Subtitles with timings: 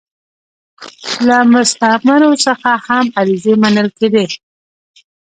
[1.27, 4.25] له مستعمرو څخه هم عریضې منل کېدې.